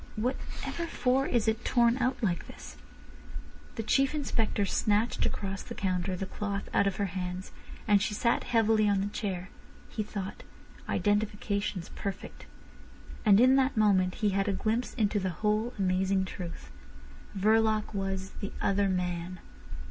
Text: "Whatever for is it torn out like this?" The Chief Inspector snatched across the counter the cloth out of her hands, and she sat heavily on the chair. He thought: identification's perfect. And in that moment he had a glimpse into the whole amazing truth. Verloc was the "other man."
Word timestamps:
"Whatever 0.15 0.87
for 0.87 1.27
is 1.27 1.47
it 1.47 1.63
torn 1.63 1.97
out 1.99 2.23
like 2.23 2.47
this?" 2.47 2.75
The 3.75 3.83
Chief 3.83 4.15
Inspector 4.15 4.65
snatched 4.65 5.27
across 5.27 5.61
the 5.61 5.75
counter 5.75 6.15
the 6.15 6.25
cloth 6.25 6.67
out 6.73 6.87
of 6.87 6.95
her 6.95 7.05
hands, 7.05 7.51
and 7.87 8.01
she 8.01 8.15
sat 8.15 8.45
heavily 8.45 8.89
on 8.89 9.01
the 9.01 9.05
chair. 9.13 9.49
He 9.89 10.01
thought: 10.01 10.41
identification's 10.89 11.89
perfect. 11.89 12.47
And 13.25 13.39
in 13.39 13.57
that 13.57 13.77
moment 13.77 14.15
he 14.15 14.29
had 14.31 14.47
a 14.47 14.53
glimpse 14.53 14.95
into 14.95 15.19
the 15.19 15.29
whole 15.45 15.71
amazing 15.77 16.25
truth. 16.25 16.71
Verloc 17.37 17.93
was 17.93 18.31
the 18.39 18.51
"other 18.59 18.89
man." 18.89 19.39